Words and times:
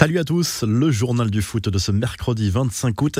Salut 0.00 0.18
à 0.18 0.24
tous, 0.24 0.64
le 0.66 0.90
journal 0.90 1.30
du 1.30 1.42
foot 1.42 1.68
de 1.68 1.76
ce 1.76 1.92
mercredi 1.92 2.48
25 2.48 3.02
août. 3.02 3.18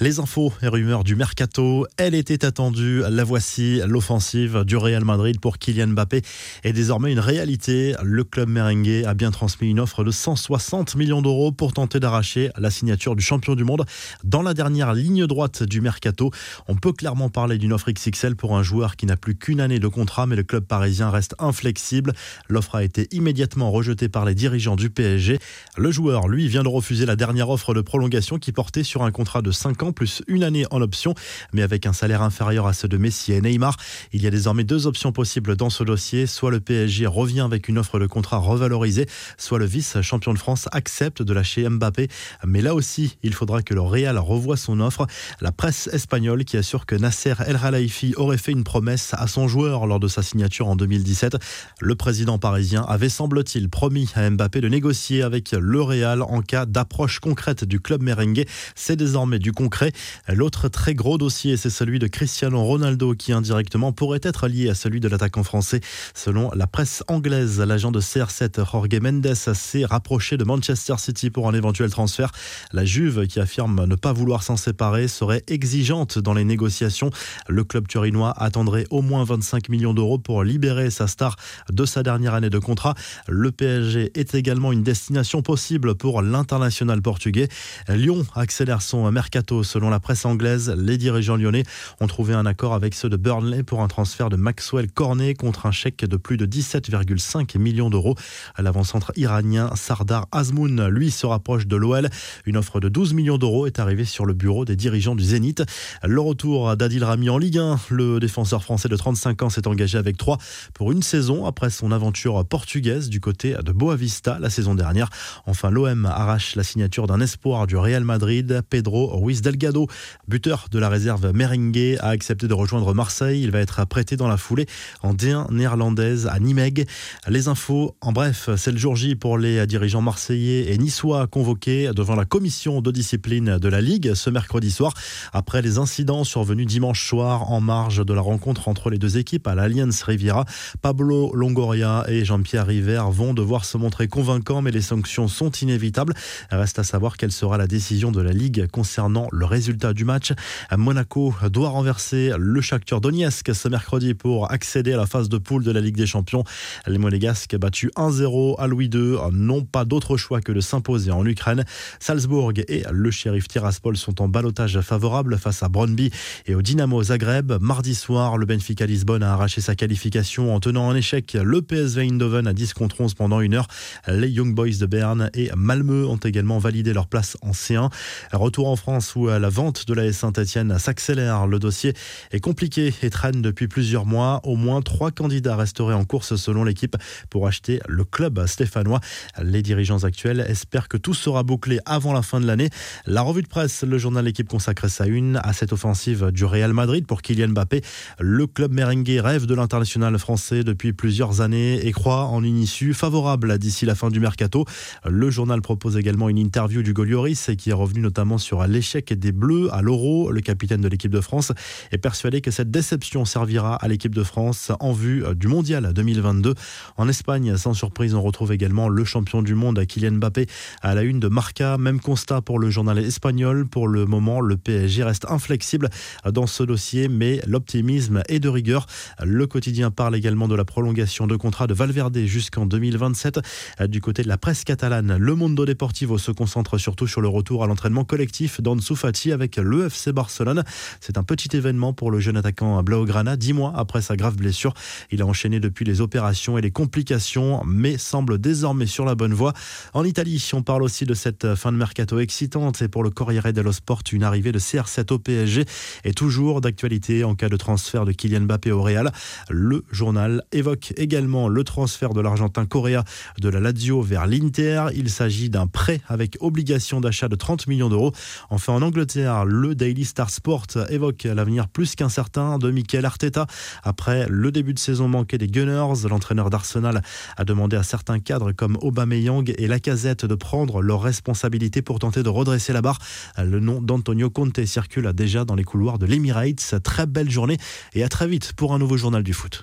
Les 0.00 0.18
infos 0.18 0.50
et 0.62 0.68
rumeurs 0.68 1.04
du 1.04 1.14
mercato, 1.14 1.86
elle 1.98 2.14
était 2.14 2.46
attendue, 2.46 3.02
la 3.06 3.22
voici, 3.22 3.82
l'offensive 3.86 4.64
du 4.64 4.78
Real 4.78 5.04
Madrid 5.04 5.38
pour 5.40 5.58
Kylian 5.58 5.88
Mbappé 5.88 6.22
est 6.64 6.72
désormais 6.72 7.12
une 7.12 7.18
réalité. 7.18 7.94
Le 8.02 8.24
club 8.24 8.48
merengue 8.48 9.04
a 9.06 9.12
bien 9.12 9.30
transmis 9.30 9.68
une 9.68 9.78
offre 9.78 10.04
de 10.04 10.10
160 10.10 10.94
millions 10.96 11.20
d'euros 11.20 11.52
pour 11.52 11.74
tenter 11.74 12.00
d'arracher 12.00 12.48
la 12.56 12.70
signature 12.70 13.14
du 13.14 13.22
champion 13.22 13.54
du 13.54 13.64
monde. 13.64 13.84
Dans 14.24 14.40
la 14.40 14.54
dernière 14.54 14.94
ligne 14.94 15.26
droite 15.26 15.62
du 15.62 15.82
mercato, 15.82 16.30
on 16.66 16.76
peut 16.76 16.94
clairement 16.94 17.28
parler 17.28 17.58
d'une 17.58 17.74
offre 17.74 17.90
XXL 17.90 18.36
pour 18.36 18.56
un 18.56 18.62
joueur 18.62 18.96
qui 18.96 19.04
n'a 19.04 19.18
plus 19.18 19.34
qu'une 19.34 19.60
année 19.60 19.80
de 19.80 19.88
contrat, 19.88 20.26
mais 20.26 20.36
le 20.36 20.44
club 20.44 20.64
parisien 20.64 21.10
reste 21.10 21.34
inflexible. 21.38 22.14
L'offre 22.48 22.76
a 22.76 22.84
été 22.84 23.06
immédiatement 23.10 23.70
rejetée 23.70 24.08
par 24.08 24.24
les 24.24 24.34
dirigeants 24.34 24.76
du 24.76 24.88
PSG. 24.88 25.38
Le 25.76 25.90
joueur 25.90 26.21
lui, 26.28 26.48
vient 26.48 26.62
de 26.62 26.68
refuser 26.68 27.06
la 27.06 27.16
dernière 27.16 27.50
offre 27.50 27.74
de 27.74 27.80
prolongation 27.80 28.38
qui 28.38 28.52
portait 28.52 28.82
sur 28.82 29.02
un 29.02 29.10
contrat 29.10 29.42
de 29.42 29.50
5 29.50 29.82
ans 29.82 29.92
plus 29.92 30.22
une 30.28 30.44
année 30.44 30.66
en 30.70 30.80
option, 30.80 31.14
mais 31.52 31.62
avec 31.62 31.86
un 31.86 31.92
salaire 31.92 32.22
inférieur 32.22 32.66
à 32.66 32.72
ceux 32.72 32.88
de 32.88 32.98
Messi 32.98 33.32
et 33.32 33.40
Neymar. 33.40 33.76
Il 34.12 34.22
y 34.22 34.26
a 34.26 34.30
désormais 34.30 34.64
deux 34.64 34.86
options 34.86 35.12
possibles 35.12 35.56
dans 35.56 35.70
ce 35.70 35.84
dossier. 35.84 36.26
Soit 36.26 36.50
le 36.50 36.60
PSG 36.60 37.06
revient 37.06 37.40
avec 37.40 37.68
une 37.68 37.78
offre 37.78 37.98
de 37.98 38.06
contrat 38.06 38.38
revalorisée, 38.38 39.06
soit 39.38 39.58
le 39.58 39.64
vice-champion 39.64 40.34
de 40.34 40.38
France 40.38 40.68
accepte 40.72 41.22
de 41.22 41.32
lâcher 41.32 41.68
Mbappé. 41.68 42.08
Mais 42.46 42.60
là 42.60 42.74
aussi, 42.74 43.16
il 43.22 43.34
faudra 43.34 43.62
que 43.62 43.74
le 43.74 43.80
Real 43.80 44.18
revoie 44.18 44.56
son 44.56 44.80
offre. 44.80 45.06
La 45.40 45.52
presse 45.52 45.88
espagnole 45.92 46.44
qui 46.44 46.56
assure 46.56 46.86
que 46.86 46.94
Nasser 46.94 47.34
El 47.46 47.58
Khelaifi 47.58 48.14
aurait 48.16 48.38
fait 48.38 48.52
une 48.52 48.64
promesse 48.64 49.14
à 49.14 49.26
son 49.26 49.48
joueur 49.48 49.86
lors 49.86 50.00
de 50.00 50.08
sa 50.08 50.22
signature 50.22 50.68
en 50.68 50.76
2017. 50.76 51.36
Le 51.80 51.94
président 51.94 52.38
parisien 52.38 52.82
avait, 52.82 53.08
semble-t-il, 53.08 53.68
promis 53.70 54.10
à 54.14 54.28
Mbappé 54.28 54.60
de 54.60 54.68
négocier 54.68 55.22
avec 55.22 55.52
le 55.52 55.80
Real 55.80 56.01
en 56.04 56.42
cas 56.42 56.66
d'approche 56.66 57.20
concrète 57.20 57.64
du 57.64 57.80
club 57.80 58.02
merengue. 58.02 58.44
C'est 58.74 58.96
désormais 58.96 59.38
du 59.38 59.52
concret. 59.52 59.92
L'autre 60.28 60.68
très 60.68 60.94
gros 60.94 61.18
dossier, 61.18 61.56
c'est 61.56 61.70
celui 61.70 61.98
de 61.98 62.06
Cristiano 62.06 62.62
Ronaldo 62.62 63.14
qui 63.14 63.32
indirectement 63.32 63.92
pourrait 63.92 64.20
être 64.22 64.48
lié 64.48 64.68
à 64.68 64.74
celui 64.74 65.00
de 65.00 65.08
l'attaquant 65.08 65.42
français. 65.42 65.80
Selon 66.14 66.50
la 66.54 66.66
presse 66.66 67.02
anglaise, 67.08 67.60
l'agent 67.60 67.92
de 67.92 68.00
CR7 68.00 68.64
Jorge 68.70 69.00
Mendes 69.00 69.34
s'est 69.34 69.84
rapproché 69.84 70.36
de 70.36 70.44
Manchester 70.44 70.94
City 70.98 71.30
pour 71.30 71.48
un 71.48 71.54
éventuel 71.54 71.90
transfert. 71.90 72.32
La 72.72 72.84
Juve, 72.84 73.26
qui 73.26 73.40
affirme 73.40 73.86
ne 73.86 73.94
pas 73.94 74.12
vouloir 74.12 74.42
s'en 74.42 74.56
séparer, 74.56 75.08
serait 75.08 75.42
exigeante 75.48 76.18
dans 76.18 76.34
les 76.34 76.44
négociations. 76.44 77.10
Le 77.48 77.64
club 77.64 77.88
turinois 77.88 78.34
attendrait 78.36 78.86
au 78.90 79.02
moins 79.02 79.24
25 79.24 79.68
millions 79.68 79.94
d'euros 79.94 80.18
pour 80.18 80.44
libérer 80.44 80.90
sa 80.90 81.06
star 81.06 81.36
de 81.70 81.84
sa 81.84 82.02
dernière 82.02 82.34
année 82.34 82.50
de 82.50 82.58
contrat. 82.58 82.94
Le 83.28 83.52
PSG 83.52 84.12
est 84.14 84.34
également 84.34 84.72
une 84.72 84.82
destination 84.82 85.42
possible 85.42 85.91
pour 85.92 86.22
l'international 86.22 87.00
portugais. 87.02 87.48
Lyon 87.88 88.24
accélère 88.34 88.82
son 88.82 89.10
mercato. 89.10 89.62
Selon 89.62 89.90
la 89.90 90.00
presse 90.00 90.24
anglaise, 90.24 90.74
les 90.76 90.98
dirigeants 90.98 91.36
lyonnais 91.36 91.64
ont 92.00 92.06
trouvé 92.06 92.34
un 92.34 92.46
accord 92.46 92.74
avec 92.74 92.94
ceux 92.94 93.08
de 93.08 93.16
Burnley 93.16 93.62
pour 93.62 93.82
un 93.82 93.88
transfert 93.88 94.30
de 94.30 94.36
Maxwell 94.36 94.90
Cornet 94.90 95.34
contre 95.34 95.66
un 95.66 95.72
chèque 95.72 96.04
de 96.04 96.16
plus 96.16 96.36
de 96.36 96.46
17,5 96.46 97.58
millions 97.58 97.90
d'euros. 97.90 98.16
L'avant-centre 98.58 99.12
iranien 99.16 99.70
Sardar 99.74 100.26
Azmoun, 100.32 100.88
lui, 100.88 101.10
se 101.10 101.26
rapproche 101.26 101.66
de 101.66 101.76
l'OL. 101.76 102.08
Une 102.46 102.56
offre 102.56 102.80
de 102.80 102.88
12 102.88 103.14
millions 103.14 103.38
d'euros 103.38 103.66
est 103.66 103.78
arrivée 103.78 104.04
sur 104.04 104.26
le 104.26 104.34
bureau 104.34 104.64
des 104.64 104.76
dirigeants 104.76 105.14
du 105.14 105.24
Zénith. 105.24 105.62
Le 106.02 106.20
retour 106.20 106.76
d'Adil 106.76 107.04
Rami 107.04 107.30
en 107.30 107.38
Ligue 107.38 107.58
1. 107.58 107.80
Le 107.90 108.20
défenseur 108.20 108.62
français 108.62 108.88
de 108.88 108.96
35 108.96 109.42
ans 109.42 109.50
s'est 109.50 109.66
engagé 109.66 109.98
avec 109.98 110.16
3 110.16 110.38
pour 110.74 110.92
une 110.92 111.02
saison 111.02 111.46
après 111.46 111.70
son 111.70 111.92
aventure 111.92 112.44
portugaise 112.44 113.08
du 113.08 113.20
côté 113.20 113.54
de 113.62 113.72
Boavista 113.72 114.38
la 114.40 114.50
saison 114.50 114.74
dernière. 114.74 115.08
Enfin, 115.46 115.70
l'OM 115.82 116.06
arrache 116.06 116.54
la 116.54 116.62
signature 116.62 117.06
d'un 117.06 117.20
espoir 117.20 117.66
du 117.66 117.76
Real 117.76 118.04
Madrid. 118.04 118.62
Pedro 118.70 119.18
Ruiz 119.18 119.42
Delgado, 119.42 119.88
buteur 120.28 120.66
de 120.70 120.78
la 120.78 120.88
réserve 120.88 121.32
merengue, 121.32 121.98
a 122.00 122.08
accepté 122.08 122.46
de 122.46 122.54
rejoindre 122.54 122.94
Marseille. 122.94 123.42
Il 123.42 123.50
va 123.50 123.58
être 123.58 123.84
prêté 123.86 124.16
dans 124.16 124.28
la 124.28 124.36
foulée 124.36 124.66
en 125.02 125.14
D1 125.14 125.52
néerlandaise 125.52 126.26
à 126.26 126.38
Nimeg. 126.38 126.86
Les 127.28 127.48
infos, 127.48 127.96
en 128.00 128.12
bref, 128.12 128.50
c'est 128.56 128.70
le 128.70 128.78
jour 128.78 128.94
J 128.96 129.16
pour 129.16 129.38
les 129.38 129.66
dirigeants 129.66 130.02
marseillais 130.02 130.72
et 130.72 130.78
niçois 130.78 131.26
convoqués 131.26 131.90
devant 131.94 132.14
la 132.14 132.24
commission 132.24 132.80
de 132.80 132.90
discipline 132.90 133.58
de 133.58 133.68
la 133.68 133.80
Ligue 133.80 134.14
ce 134.14 134.30
mercredi 134.30 134.70
soir 134.70 134.94
après 135.32 135.62
les 135.62 135.78
incidents 135.78 136.24
survenus 136.24 136.66
dimanche 136.66 137.06
soir 137.06 137.50
en 137.50 137.60
marge 137.60 138.04
de 138.04 138.14
la 138.14 138.20
rencontre 138.20 138.68
entre 138.68 138.90
les 138.90 138.98
deux 138.98 139.18
équipes 139.18 139.46
à 139.48 139.54
l'Alliance 139.54 140.02
Riviera. 140.02 140.44
Pablo 140.80 141.34
Longoria 141.34 142.04
et 142.08 142.24
Jean-Pierre 142.24 142.66
River 142.66 143.02
vont 143.10 143.34
devoir 143.34 143.64
se 143.64 143.76
montrer 143.76 144.06
convaincants, 144.06 144.62
mais 144.62 144.70
les 144.70 144.80
sanctions 144.80 145.28
sont 145.28 145.50
inévitable. 145.72 146.14
Reste 146.50 146.78
à 146.78 146.84
savoir 146.84 147.16
quelle 147.16 147.32
sera 147.32 147.56
la 147.56 147.66
décision 147.66 148.12
de 148.12 148.20
la 148.20 148.32
Ligue 148.32 148.66
concernant 148.70 149.28
le 149.32 149.46
résultat 149.46 149.94
du 149.94 150.04
match. 150.04 150.32
Monaco 150.76 151.34
doit 151.50 151.70
renverser 151.70 152.32
le 152.38 152.60
Shakhtar 152.60 153.00
Donetsk 153.00 153.54
ce 153.54 153.68
mercredi 153.68 154.14
pour 154.14 154.52
accéder 154.52 154.92
à 154.92 154.96
la 154.96 155.06
phase 155.06 155.28
de 155.28 155.38
poule 155.38 155.64
de 155.64 155.70
la 155.70 155.80
Ligue 155.80 155.96
des 155.96 156.06
Champions. 156.06 156.44
Les 156.86 156.98
Monégasques 156.98 157.56
battus 157.56 157.90
1-0 157.96 158.56
à 158.58 158.66
Louis 158.66 158.90
II 158.92 159.16
n'ont 159.32 159.64
pas 159.64 159.84
d'autre 159.84 160.16
choix 160.16 160.40
que 160.40 160.52
de 160.52 160.60
s'imposer 160.60 161.10
en 161.10 161.24
Ukraine. 161.24 161.64
Salzbourg 162.00 162.52
et 162.68 162.84
le 162.90 163.10
shérif 163.10 163.48
Tiraspol 163.48 163.96
sont 163.96 164.20
en 164.20 164.28
balotage 164.28 164.80
favorable 164.80 165.38
face 165.38 165.62
à 165.62 165.68
Brøndby 165.68 166.10
et 166.46 166.54
au 166.54 166.62
Dynamo 166.62 167.02
Zagreb. 167.02 167.52
Mardi 167.60 167.94
soir, 167.94 168.36
le 168.36 168.46
Benfica 168.46 168.84
Lisbonne 168.84 169.22
a 169.22 169.32
arraché 169.32 169.60
sa 169.60 169.74
qualification 169.74 170.54
en 170.54 170.60
tenant 170.60 170.86
en 170.86 170.94
échec 170.94 171.36
le 171.40 171.62
PSV 171.62 172.02
Eindhoven 172.02 172.46
à 172.46 172.52
10 172.52 172.74
contre 172.74 173.00
11 173.00 173.14
pendant 173.14 173.40
une 173.40 173.54
heure. 173.54 173.68
Les 174.08 174.28
Young 174.28 174.54
Boys 174.54 174.78
de 174.80 174.86
Berne 174.86 175.30
et 175.34 175.50
Malmö 175.62 176.06
ont 176.06 176.16
également 176.16 176.58
validé 176.58 176.92
leur 176.92 177.06
place 177.06 177.36
en 177.42 177.52
C1. 177.52 177.90
Retour 178.32 178.68
en 178.68 178.76
France 178.76 179.14
où 179.14 179.28
la 179.28 179.48
vente 179.48 179.86
de 179.86 179.94
la 179.94 180.12
Saint-Etienne 180.12 180.78
s'accélère. 180.78 181.46
Le 181.46 181.58
dossier 181.58 181.94
est 182.32 182.40
compliqué 182.40 182.92
et 183.02 183.10
traîne 183.10 183.42
depuis 183.42 183.68
plusieurs 183.68 184.06
mois. 184.06 184.40
Au 184.44 184.56
moins 184.56 184.82
trois 184.82 185.10
candidats 185.10 185.56
resteraient 185.56 185.94
en 185.94 186.04
course 186.04 186.36
selon 186.36 186.64
l'équipe 186.64 186.96
pour 187.30 187.46
acheter 187.46 187.80
le 187.86 188.04
club 188.04 188.46
stéphanois. 188.46 189.00
Les 189.42 189.62
dirigeants 189.62 190.04
actuels 190.04 190.44
espèrent 190.48 190.88
que 190.88 190.96
tout 190.96 191.14
sera 191.14 191.42
bouclé 191.42 191.78
avant 191.86 192.12
la 192.12 192.22
fin 192.22 192.40
de 192.40 192.46
l'année. 192.46 192.70
La 193.06 193.22
revue 193.22 193.42
de 193.42 193.48
presse, 193.48 193.82
le 193.82 193.98
journal 193.98 194.24
L'équipe 194.24 194.48
consacre 194.48 194.88
sa 194.88 195.06
une 195.06 195.40
à 195.42 195.52
cette 195.52 195.72
offensive 195.72 196.30
du 196.30 196.44
Real 196.44 196.72
Madrid 196.72 197.06
pour 197.06 197.22
Kylian 197.22 197.48
Mbappé. 197.48 197.82
Le 198.18 198.46
club 198.46 198.72
merengue 198.72 199.20
rêve 199.22 199.46
de 199.46 199.54
l'international 199.54 200.18
français 200.18 200.64
depuis 200.64 200.92
plusieurs 200.92 201.40
années 201.40 201.86
et 201.86 201.92
croit 201.92 202.26
en 202.26 202.42
une 202.42 202.58
issue 202.58 202.94
favorable 202.94 203.58
d'ici 203.58 203.84
la 203.84 203.94
fin 203.94 204.10
du 204.10 204.20
mercato. 204.20 204.64
Le 205.04 205.30
journal 205.30 205.51
propose 205.60 205.98
également 205.98 206.30
une 206.30 206.38
interview 206.38 206.82
du 206.82 206.94
Golioris 206.94 207.50
qui 207.58 207.70
est 207.70 207.74
revenu 207.74 208.00
notamment 208.00 208.38
sur 208.38 208.66
l'échec 208.66 209.12
des 209.12 209.32
Bleus 209.32 209.68
à 209.72 209.82
l'Euro. 209.82 210.30
Le 210.30 210.40
capitaine 210.40 210.80
de 210.80 210.88
l'équipe 210.88 211.10
de 211.10 211.20
France 211.20 211.52
est 211.90 211.98
persuadé 211.98 212.40
que 212.40 212.50
cette 212.50 212.70
déception 212.70 213.24
servira 213.24 213.74
à 213.76 213.88
l'équipe 213.88 214.14
de 214.14 214.22
France 214.22 214.72
en 214.80 214.92
vue 214.92 215.24
du 215.34 215.48
Mondial 215.48 215.92
2022. 215.92 216.54
En 216.96 217.08
Espagne, 217.08 217.56
sans 217.56 217.74
surprise, 217.74 218.14
on 218.14 218.22
retrouve 218.22 218.52
également 218.52 218.88
le 218.88 219.04
champion 219.04 219.42
du 219.42 219.54
monde 219.54 219.84
Kylian 219.84 220.12
Mbappé 220.12 220.46
à 220.80 220.94
la 220.94 221.02
une 221.02 221.20
de 221.20 221.28
Marca. 221.28 221.76
Même 221.76 222.00
constat 222.00 222.40
pour 222.40 222.58
le 222.58 222.70
journal 222.70 222.98
espagnol. 222.98 223.66
Pour 223.66 223.88
le 223.88 224.06
moment, 224.06 224.40
le 224.40 224.56
PSG 224.56 225.02
reste 225.04 225.26
inflexible 225.28 225.90
dans 226.24 226.46
ce 226.46 226.62
dossier, 226.62 227.08
mais 227.08 227.40
l'optimisme 227.46 228.22
est 228.28 228.40
de 228.40 228.48
rigueur. 228.48 228.86
Le 229.22 229.46
quotidien 229.46 229.90
parle 229.90 230.16
également 230.16 230.48
de 230.48 230.54
la 230.54 230.64
prolongation 230.64 231.26
de 231.26 231.36
contrat 231.36 231.66
de 231.66 231.74
Valverde 231.74 232.16
jusqu'en 232.18 232.66
2027. 232.66 233.40
Du 233.88 234.00
côté 234.00 234.22
de 234.22 234.28
la 234.28 234.38
presse 234.38 234.64
catalane, 234.64 235.16
le 235.16 235.34
Mundo 235.42 235.66
Deportivo 235.66 236.18
se 236.18 236.30
concentre 236.30 236.78
surtout 236.78 237.08
sur 237.08 237.20
le 237.20 237.26
retour 237.26 237.64
à 237.64 237.66
l'entraînement 237.66 238.04
collectif 238.04 238.60
d'Ansu 238.60 238.94
Fati 238.94 239.32
avec 239.32 239.56
l'EFC 239.56 240.10
Barcelone. 240.10 240.62
C'est 241.00 241.18
un 241.18 241.24
petit 241.24 241.56
événement 241.56 241.92
pour 241.92 242.12
le 242.12 242.20
jeune 242.20 242.36
attaquant 242.36 242.80
Blaugrana, 242.84 243.36
dix 243.36 243.52
mois 243.52 243.72
après 243.74 244.02
sa 244.02 244.14
grave 244.14 244.36
blessure. 244.36 244.72
Il 245.10 245.20
a 245.20 245.26
enchaîné 245.26 245.58
depuis 245.58 245.84
les 245.84 246.00
opérations 246.00 246.58
et 246.58 246.60
les 246.60 246.70
complications, 246.70 247.60
mais 247.66 247.98
semble 247.98 248.38
désormais 248.38 248.86
sur 248.86 249.04
la 249.04 249.16
bonne 249.16 249.34
voie. 249.34 249.52
En 249.94 250.04
Italie, 250.04 250.48
on 250.52 250.62
parle 250.62 250.84
aussi 250.84 251.06
de 251.06 251.14
cette 251.14 251.56
fin 251.56 251.72
de 251.72 251.76
mercato 251.76 252.20
excitante 252.20 252.80
et 252.80 252.86
pour 252.86 253.02
le 253.02 253.10
Corriere 253.10 253.52
dello 253.52 253.72
Sport, 253.72 254.02
une 254.12 254.22
arrivée 254.22 254.52
de 254.52 254.60
CR7 254.60 255.12
au 255.12 255.18
PSG 255.18 255.64
est 256.04 256.16
toujours 256.16 256.60
d'actualité 256.60 257.24
en 257.24 257.34
cas 257.34 257.48
de 257.48 257.56
transfert 257.56 258.04
de 258.04 258.12
Kylian 258.12 258.42
Mbappé 258.42 258.70
au 258.70 258.80
Real. 258.80 259.10
Le 259.50 259.84
journal 259.90 260.44
évoque 260.52 260.92
également 260.96 261.48
le 261.48 261.64
transfert 261.64 262.10
de 262.10 262.20
l'Argentin 262.20 262.64
Correa 262.64 263.02
de 263.40 263.48
la 263.48 263.58
Lazio 263.58 264.02
vers 264.02 264.28
l'Inter. 264.28 264.84
Il 264.94 265.10
s'agit 265.32 265.48
d'un 265.48 265.66
prêt 265.66 266.02
avec 266.08 266.36
obligation 266.40 267.00
d'achat 267.00 267.26
de 267.26 267.36
30 267.36 267.66
millions 267.66 267.88
d'euros. 267.88 268.12
Enfin, 268.50 268.74
en 268.74 268.82
Angleterre, 268.82 269.46
le 269.46 269.74
Daily 269.74 270.04
Star 270.04 270.28
Sport 270.28 270.66
évoque 270.90 271.24
l'avenir 271.24 271.68
plus 271.68 271.94
qu'incertain 271.94 272.58
de 272.58 272.70
Mikel 272.70 273.06
Arteta. 273.06 273.46
Après 273.82 274.26
le 274.28 274.52
début 274.52 274.74
de 274.74 274.78
saison 274.78 275.08
manqué 275.08 275.38
des 275.38 275.46
Gunners, 275.46 276.06
l'entraîneur 276.06 276.50
d'Arsenal 276.50 277.00
a 277.38 277.44
demandé 277.44 277.76
à 277.76 277.82
certains 277.82 278.18
cadres 278.18 278.52
comme 278.52 278.76
Aubameyang 278.82 279.54
et 279.56 279.66
Lacazette 279.66 280.26
de 280.26 280.34
prendre 280.34 280.82
leurs 280.82 281.00
responsabilités 281.00 281.80
pour 281.80 281.98
tenter 281.98 282.22
de 282.22 282.28
redresser 282.28 282.74
la 282.74 282.82
barre. 282.82 282.98
Le 283.38 283.58
nom 283.58 283.80
d'Antonio 283.80 284.28
Conte 284.28 284.62
circule 284.66 285.10
déjà 285.14 285.46
dans 285.46 285.54
les 285.54 285.64
couloirs 285.64 285.98
de 285.98 286.04
l'Emirates. 286.04 286.74
Très 286.84 287.06
belle 287.06 287.30
journée 287.30 287.56
et 287.94 288.04
à 288.04 288.10
très 288.10 288.28
vite 288.28 288.52
pour 288.52 288.74
un 288.74 288.78
nouveau 288.78 288.98
journal 288.98 289.22
du 289.22 289.32
foot. 289.32 289.60